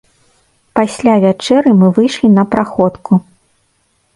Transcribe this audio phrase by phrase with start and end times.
[0.77, 3.21] Пасля вячэры мы выйшлі на праходку.